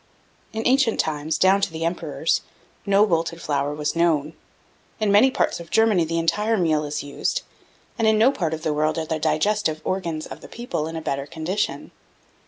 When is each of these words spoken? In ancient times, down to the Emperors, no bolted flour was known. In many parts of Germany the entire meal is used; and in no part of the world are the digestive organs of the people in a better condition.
In 0.51 0.63
ancient 0.65 0.99
times, 0.99 1.37
down 1.37 1.61
to 1.61 1.71
the 1.71 1.85
Emperors, 1.85 2.41
no 2.87 3.05
bolted 3.05 3.39
flour 3.39 3.75
was 3.75 3.95
known. 3.95 4.33
In 4.99 5.11
many 5.11 5.29
parts 5.29 5.59
of 5.59 5.69
Germany 5.69 6.05
the 6.05 6.17
entire 6.17 6.57
meal 6.57 6.85
is 6.85 7.03
used; 7.03 7.43
and 7.99 8.07
in 8.07 8.17
no 8.17 8.31
part 8.31 8.55
of 8.55 8.63
the 8.63 8.73
world 8.73 8.97
are 8.97 9.05
the 9.05 9.19
digestive 9.19 9.79
organs 9.83 10.25
of 10.25 10.41
the 10.41 10.47
people 10.47 10.87
in 10.87 10.95
a 10.95 11.03
better 11.03 11.27
condition. 11.27 11.91